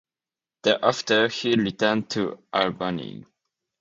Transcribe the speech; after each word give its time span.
Thereafter, 0.63 1.27
he 1.27 1.53
returned 1.53 2.09
to 2.09 2.41
Albany. 2.51 3.23